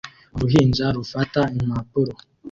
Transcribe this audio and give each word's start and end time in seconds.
Uruhinja 0.35 0.85
rufata 0.97 1.41
impapuro 1.61 2.13